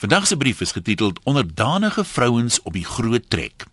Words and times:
Vandag 0.00 0.26
se 0.26 0.36
brief 0.36 0.60
is 0.60 0.72
getiteld 0.72 1.20
Onderdanige 1.22 2.04
vrouens 2.04 2.62
op 2.62 2.72
die 2.72 2.84
groot 2.84 3.30
trek. 3.30 3.64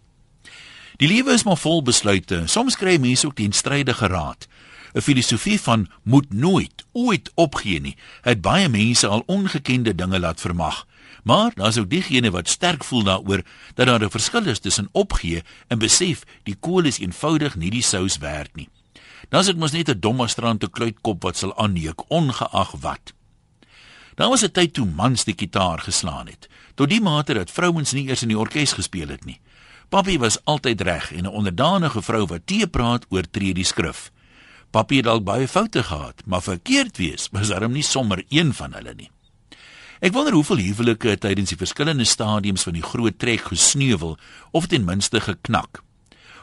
Die 1.00 1.08
lewe 1.08 1.32
is 1.32 1.44
maar 1.44 1.58
vol 1.58 1.80
besluite. 1.82 2.42
Soms 2.52 2.76
kry 2.76 2.98
mense 3.00 3.28
ook 3.28 3.38
teenstrydige 3.40 4.08
raad. 4.12 4.48
'n 4.94 5.02
Filosofie 5.02 5.62
van 5.62 5.88
moet 6.04 6.34
nooit 6.34 6.86
ooit 6.92 7.32
opgee 7.36 7.80
nie, 7.80 7.96
het 8.22 8.42
baie 8.42 8.70
mense 8.70 9.08
al 9.08 9.24
ongekende 9.26 9.96
dinge 9.96 10.20
laat 10.20 10.42
vermag. 10.42 10.86
Maar 11.24 11.52
daar's 11.56 11.78
ook 11.78 11.90
diegene 11.90 12.32
wat 12.32 12.50
sterk 12.50 12.84
voel 12.84 13.04
daaroor 13.04 13.42
dat 13.74 13.88
daar 13.88 14.04
'n 14.04 14.10
verskil 14.10 14.46
is 14.46 14.60
tussen 14.60 14.90
opgee 14.92 15.44
en 15.68 15.80
besef 15.80 16.24
die 16.44 16.58
kool 16.60 16.84
is 16.84 17.00
eenvoudig 17.00 17.56
nie 17.56 17.70
die 17.70 17.84
sous 17.84 18.18
werd 18.18 18.56
nie. 18.56 18.70
Dan 19.30 19.40
is 19.40 19.46
dit 19.46 19.58
mos 19.58 19.72
net 19.72 19.90
'n 19.90 20.00
domme 20.00 20.28
strand 20.28 20.60
te 20.60 20.70
kluitkop 20.70 21.24
wat 21.24 21.38
sal 21.38 21.58
aanneek 21.58 22.10
ongeag 22.12 22.72
wat. 22.72 23.14
Daar 24.18 24.30
was 24.30 24.42
'n 24.44 24.52
tyd 24.52 24.74
toe 24.74 24.86
mans 24.86 25.24
die 25.24 25.36
kitaar 25.36 25.80
geslaan 25.80 26.28
het, 26.28 26.50
tot 26.76 26.90
die 26.90 27.02
mate 27.02 27.34
dat 27.34 27.52
vrouens 27.52 27.92
nie 27.92 28.08
eers 28.08 28.22
in 28.22 28.28
die 28.28 28.38
orkes 28.38 28.74
gespeel 28.74 29.08
het 29.08 29.26
nie. 29.26 29.40
Papi 29.90 30.18
was 30.18 30.44
altyd 30.44 30.82
reg 30.82 31.12
en 31.12 31.24
'n 31.24 31.38
onderdanige 31.40 32.02
vrou 32.02 32.26
wat 32.26 32.42
te 32.46 32.68
praat 32.68 33.06
oor 33.10 33.30
tree 33.32 33.54
die 33.54 33.64
skrif. 33.64 34.12
Papi 34.72 34.96
het 34.96 35.06
dalk 35.06 35.24
baie 35.24 35.48
foute 35.48 35.84
gehad, 35.84 36.22
maar 36.26 36.42
verkeerd 36.42 36.98
wees 36.98 37.28
was 37.32 37.48
darm 37.48 37.72
nie 37.72 37.84
sommer 37.84 38.24
een 38.30 38.54
van 38.54 38.74
hulle 38.74 38.94
nie. 38.94 39.12
Ek 40.00 40.14
wonder 40.14 40.34
hoeveel 40.34 40.58
huwelike 40.58 41.18
tydens 41.18 41.50
die 41.50 41.58
verskillende 41.58 42.04
stadiums 42.06 42.64
van 42.64 42.74
die 42.74 42.84
groot 42.84 43.20
trek 43.20 43.42
gesneuwel 43.42 44.18
of 44.52 44.68
ten 44.68 44.86
minste 44.86 45.20
geknak. 45.20 45.84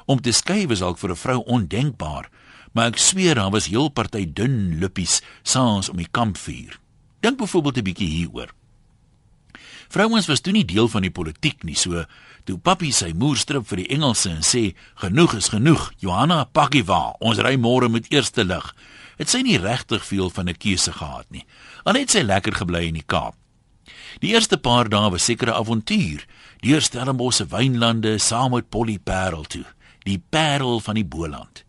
Om 0.05 0.21
te 0.21 0.33
skei 0.33 0.67
was 0.67 0.79
dalk 0.79 0.99
vir 0.99 1.11
'n 1.11 1.17
vrou 1.17 1.43
ondenkbaar, 1.45 2.31
maar 2.73 2.87
ek 2.87 2.99
sweer 2.99 3.35
daar 3.35 3.51
was 3.51 3.67
heel 3.67 3.89
party 3.89 4.33
dun 4.33 4.79
lippies 4.79 5.23
saans 5.43 5.89
om 5.89 5.97
die 5.97 6.09
kampvuur. 6.11 6.84
Dink 7.25 7.39
byvoorbeeld 7.39 7.77
'n 7.77 7.83
bietjie 7.83 8.09
hieroor. 8.09 8.51
Vrouens 9.89 10.27
was 10.27 10.41
toe 10.41 10.53
nie 10.53 10.65
deel 10.65 10.89
van 10.89 11.03
die 11.03 11.11
politiek 11.11 11.63
nie, 11.63 11.77
so 11.77 12.05
toe 12.45 12.59
papi 12.59 12.93
sy 12.93 13.13
moer 13.17 13.37
strip 13.37 13.67
vir 13.67 13.77
die 13.77 13.89
Engelse 13.89 14.31
en 14.31 14.43
sê 14.43 14.75
genoeg 14.95 15.35
is 15.35 15.49
genoeg, 15.49 15.93
Johanna 15.99 16.45
Pakkieva, 16.45 17.17
ons 17.21 17.39
ry 17.39 17.57
môre 17.57 17.89
met 17.89 18.11
eerste 18.13 18.45
lig. 18.45 18.75
Het 19.17 19.31
sy 19.31 19.41
nie 19.41 19.59
regtig 19.59 20.05
veel 20.05 20.31
van 20.31 20.49
'n 20.49 20.57
keuse 20.57 20.93
gehad 20.93 21.31
nie. 21.31 21.47
Al 21.85 21.95
het 21.95 22.11
sy 22.11 22.21
lekker 22.23 22.53
gebly 22.53 22.87
in 22.87 22.95
die 22.95 23.07
Kaap. 23.07 23.35
Die 24.21 24.33
eerste 24.35 24.59
paar 24.59 24.89
dae 24.89 25.11
was 25.11 25.25
seker 25.25 25.49
'n 25.49 25.61
avontuur. 25.61 26.27
Deur 26.61 26.81
Stellenbosch 26.81 27.37
se 27.37 27.47
wynlande 27.47 28.19
saam 28.19 28.51
met 28.51 28.69
Polly 28.69 28.99
Parel 28.99 29.45
toe, 29.45 29.65
die 30.03 30.23
parel 30.31 30.81
van 30.81 30.95
die 30.95 31.05
Boland. 31.05 31.65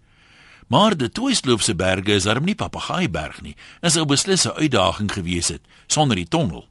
Maar 0.67 0.97
die 0.97 1.09
Toisloofse 1.09 1.75
berge 1.75 2.15
is 2.17 2.25
darm 2.25 2.45
nie 2.45 2.55
Papagaaiberg 2.55 3.41
nie. 3.45 3.55
Dit 3.81 3.91
sou 3.91 4.05
beslis 4.05 4.45
'n 4.45 4.57
uitdaging 4.57 5.11
gewees 5.11 5.47
het 5.47 5.61
sonder 5.87 6.15
die 6.15 6.27
tonnel. 6.27 6.67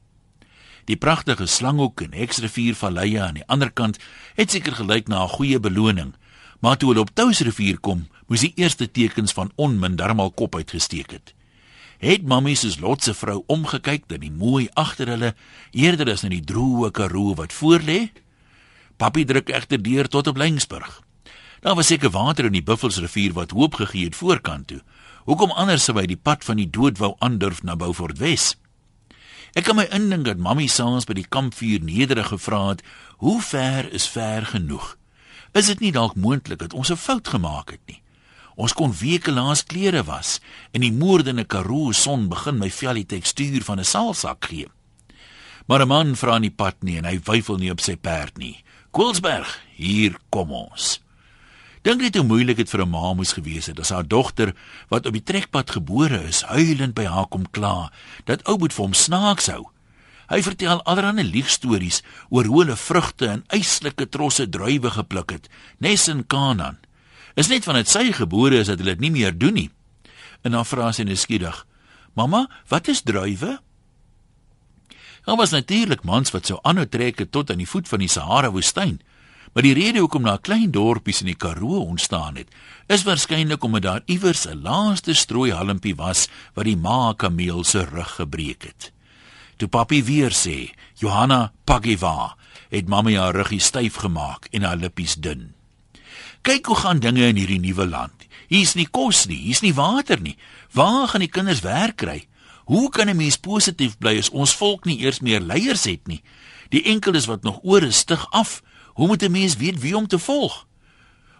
Die 0.85 0.97
pragtige 0.97 1.47
Slanghoek 1.47 2.01
en 2.01 2.13
Hexrivier 2.13 2.75
valleie 2.75 3.21
aan 3.23 3.35
die 3.35 3.47
ander 3.47 3.71
kant 3.71 3.99
het 4.35 4.51
seker 4.51 4.75
gelyk 4.75 5.09
na 5.09 5.25
'n 5.25 5.29
goeie 5.29 5.61
beloning. 5.61 6.15
Maar 6.61 6.77
toe 6.77 6.89
hulle 6.89 7.01
op 7.01 7.15
Touwsrivier 7.15 7.79
kom, 7.79 8.09
moes 8.27 8.41
die 8.41 8.53
eerste 8.57 8.91
tekens 8.91 9.33
van 9.33 9.53
onmin 9.55 9.97
darmal 9.97 10.31
kop 10.31 10.55
uitgesteek 10.55 11.11
het. 11.11 11.35
Het 11.99 12.23
mammie 12.27 12.57
se 12.57 12.75
lotse 12.81 13.15
vrou 13.15 13.43
omgekyk 13.47 14.09
dat 14.09 14.21
die 14.21 14.31
mooi 14.31 14.69
agter 14.73 15.09
hulle 15.09 15.35
eerder 15.71 16.11
as 16.11 16.23
na 16.23 16.29
die 16.29 16.45
droë 16.45 16.91
Karoo 16.91 17.35
wat 17.35 17.53
voorlê? 17.53 18.11
Papi 18.97 19.25
druk 19.25 19.49
egter 19.49 19.83
deur 19.83 20.09
tot 20.09 20.27
op 20.27 20.37
Lengsburg. 20.37 21.03
Daar 21.65 21.75
was 21.75 21.87
seker 21.87 22.11
water 22.11 22.45
in 22.45 22.53
die 22.53 22.63
Buffelsrivier 22.63 23.33
wat 23.33 23.55
hoop 23.57 23.79
gegee 23.81 24.05
het 24.05 24.17
voorkant 24.17 24.67
toe. 24.69 24.83
Hoekom 25.25 25.51
anders 25.57 25.87
sou 25.89 25.95
hy 25.97 26.05
die 26.05 26.21
pad 26.21 26.43
van 26.45 26.59
die 26.61 26.69
dood 26.69 26.99
wou 27.01 27.15
aandurf 27.25 27.63
na 27.65 27.73
Beaufort 27.73 28.19
Wes? 28.21 28.51
Ek 29.57 29.65
kan 29.65 29.79
my 29.79 29.87
indink 29.89 30.27
dat 30.29 30.43
Mamy 30.45 30.67
saans 30.69 31.09
by 31.09 31.17
die 31.17 31.25
kampvuur 31.25 31.81
nederig 31.81 32.29
gevra 32.35 32.59
het, 32.69 32.83
"Hoe 33.17 33.41
ver 33.41 33.89
is 33.93 34.05
ver 34.05 34.45
genoeg? 34.47 34.99
Is 35.55 35.67
dit 35.67 35.81
nie 35.81 35.93
dalk 35.93 36.17
moontlik 36.17 36.59
dat 36.59 36.75
ons 36.75 36.91
'n 36.91 37.01
fout 37.01 37.29
gemaak 37.29 37.71
het 37.71 37.81
nie? 37.87 38.03
Ons 38.57 38.73
kon 38.73 38.93
weke 38.93 39.33
lank 39.33 39.65
klere 39.67 40.05
was 40.05 40.41
en 40.73 40.81
die 40.81 40.93
moordende 40.93 41.45
Karoo 41.45 41.93
son 41.93 42.29
begin 42.29 42.59
my 42.59 42.71
vel 42.71 42.95
die 42.95 43.07
tekstuur 43.07 43.63
van 43.63 43.79
'n 43.79 43.85
saalsak 43.85 44.45
gee." 44.45 44.69
Maar 45.67 45.81
'n 45.81 45.89
man 45.89 46.17
vra 46.17 46.39
nie 46.39 46.51
pad 46.51 46.83
nie 46.83 46.99
en 46.99 47.05
hy 47.05 47.21
wyfel 47.25 47.57
nie 47.57 47.71
op 47.71 47.81
sy 47.81 47.97
perd 47.97 48.37
nie. 48.37 48.63
Koelsberg, 48.91 49.61
hier 49.77 50.19
kom 50.29 50.53
ons. 50.53 51.04
Dink 51.85 52.01
net 52.01 52.17
hoe 52.17 52.25
moeilik 52.25 52.57
dit 52.57 52.71
vir 52.71 52.81
'n 52.81 52.89
ma 52.89 53.13
moes 53.13 53.35
gewees 53.37 53.67
het 53.69 53.79
as 53.81 53.91
haar 53.93 54.09
dogter 54.09 54.55
wat 54.89 55.07
op 55.07 55.13
die 55.13 55.23
trekpad 55.23 55.71
gebore 55.71 56.23
is, 56.25 56.41
huilend 56.49 56.95
by 56.95 57.05
haar 57.05 57.27
kom 57.29 57.45
kla 57.51 57.93
dat 58.25 58.41
ou 58.49 58.57
moet 58.59 58.73
vir 58.73 58.85
hom 58.85 58.95
snaaks 58.95 59.47
hou. 59.47 59.69
Hy 60.29 60.41
vertel 60.43 60.81
allerlei 60.83 61.25
liegstories 61.29 62.03
oor 62.31 62.45
hoe 62.45 62.63
hulle 62.63 62.77
vrugte 62.77 63.29
en 63.29 63.45
eislike 63.49 64.09
trosse 64.09 64.49
druiwe 64.49 64.91
gepluk 64.91 65.31
het, 65.31 65.49
nes 65.79 66.09
in 66.09 66.27
Kanaan. 66.27 66.79
Is 67.37 67.49
net 67.49 67.65
van 67.65 67.75
dit 67.75 67.89
sy 67.89 68.13
gebore 68.13 68.57
is 68.59 68.67
dat 68.67 68.79
hulle 68.79 68.97
dit 68.97 69.01
nie 69.01 69.11
meer 69.11 69.39
doen 69.39 69.55
nie. 69.55 69.71
En 70.43 70.53
dan 70.53 70.65
vra 70.65 70.93
sy 70.93 71.03
nuuskierig: 71.03 71.67
"Mamma, 72.15 72.49
wat 72.69 72.89
is 72.89 73.03
druiwe?" 73.03 73.61
Daar 75.25 75.37
was 75.37 75.51
natuurlik 75.51 76.05
mans 76.05 76.31
wat 76.31 76.47
sou 76.47 76.59
aanhou 76.63 76.87
trek 76.87 77.31
tot 77.31 77.51
aan 77.51 77.59
die 77.59 77.69
voet 77.69 77.89
van 77.89 77.99
die 77.99 78.09
Sahara 78.09 78.51
woestyn. 78.51 79.01
Maar 79.55 79.63
die 79.63 79.75
rede 79.75 80.03
hoekom 80.03 80.27
daar 80.27 80.41
klein 80.43 80.73
dorpies 80.75 81.21
in 81.23 81.31
die 81.31 81.39
Karoo 81.39 81.85
ontstaan 81.87 82.41
het, 82.41 82.51
is 82.91 83.05
waarskynlik 83.07 83.63
omdat 83.65 83.83
daar 83.83 84.03
iewers 84.11 84.47
'n 84.47 84.63
laaste 84.63 85.15
strooi 85.15 85.53
halmpie 85.53 85.95
was 85.95 86.29
wat 86.55 86.65
die 86.65 86.77
ma 86.77 87.15
kameel 87.17 87.65
se 87.65 87.85
rug 87.85 88.15
gebreek 88.15 88.63
het. 88.63 88.93
Toe 89.57 89.69
papi 89.69 90.03
weer 90.05 90.31
sê, 90.31 90.75
"Johanna 90.99 91.53
Pagiva," 91.65 92.37
het 92.71 92.89
mamma 92.89 93.11
haar 93.11 93.35
ruggie 93.35 93.61
styf 93.61 93.95
gemaak 93.95 94.49
en 94.51 94.63
haar 94.63 94.77
lippies 94.77 95.15
dun. 95.15 95.55
Kyk 96.43 96.67
hoe 96.67 96.77
gaan 96.77 96.99
dinge 96.99 97.27
in 97.27 97.37
hierdie 97.37 97.61
nuwe 97.61 97.87
land. 97.87 98.13
Hier's 98.49 98.75
nie 98.75 98.89
kos 98.91 99.27
nie, 99.27 99.39
hier's 99.39 99.61
nie 99.61 99.75
water 99.75 100.21
nie. 100.21 100.37
Waar 100.73 101.09
gaan 101.09 101.21
die 101.21 101.29
kinders 101.29 101.61
werk 101.61 101.97
kry? 101.97 102.27
Hoe 102.65 102.91
kan 102.91 103.09
'n 103.09 103.17
mens 103.17 103.37
positief 103.37 103.99
bly 103.99 104.19
as 104.19 104.31
ons 104.31 104.55
volk 104.55 104.85
nie 104.85 104.99
eers 104.99 105.21
meer 105.21 105.41
leiers 105.41 105.85
het 105.85 106.07
nie? 106.07 106.23
Die 106.69 106.83
enkeles 106.83 107.27
wat 107.27 107.43
nog 107.43 107.61
oor 107.63 107.83
is 107.83 107.97
stig 107.97 108.27
af 108.31 108.63
Hoe 108.95 109.07
moet 109.07 109.23
'n 109.23 109.31
mens 109.31 109.57
weet 109.57 109.81
wie 109.81 109.97
om 109.97 110.07
te 110.07 110.19
volg? 110.19 110.67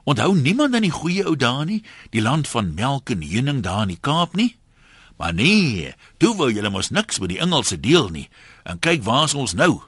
Onthou 0.05 0.35
niemand 0.37 0.75
aan 0.75 0.85
die 0.85 0.91
goeie 0.91 1.25
ou 1.25 1.37
dae 1.37 1.65
nie, 1.65 1.83
die 2.11 2.23
land 2.23 2.49
van 2.49 2.75
melk 2.75 3.11
en 3.11 3.23
heuning 3.23 3.63
daar 3.63 3.83
in 3.83 3.95
die 3.95 4.01
Kaap 4.01 4.35
nie. 4.35 4.57
Maar 5.17 5.35
nee, 5.35 5.95
toe 6.17 6.35
wou 6.37 6.51
julle 6.53 6.71
mos 6.71 6.91
niks 6.91 7.19
met 7.19 7.29
die 7.29 7.39
Engelse 7.39 7.81
deel 7.81 8.09
nie. 8.09 8.29
En 8.63 8.79
kyk 8.79 9.03
waar 9.03 9.35
ons 9.35 9.55
nou. 9.55 9.83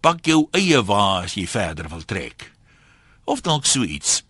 Pak 0.00 0.24
jou 0.26 0.46
eie 0.54 0.78
wa 0.84 1.22
as 1.22 1.34
jy 1.34 1.46
verder 1.50 1.88
wil 1.88 2.04
trek. 2.04 2.52
Of 3.24 3.40
dalk 3.40 3.66
so 3.66 3.82
iets. 3.82 4.22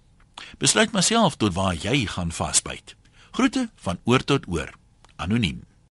Besluit 0.58 0.92
myself 0.92 1.36
tot 1.36 1.54
waar 1.54 1.74
jy 1.76 2.06
gaan 2.06 2.32
vasbyt. 2.32 2.96
Groete 3.30 3.68
van 3.76 4.00
oor 4.04 4.24
tot 4.24 4.48
oor. 4.48 4.72
Anoniem. 5.16 5.67